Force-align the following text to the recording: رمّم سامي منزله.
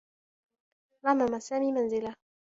رمّم 1.05 1.39
سامي 1.39 1.71
منزله. 1.71 2.15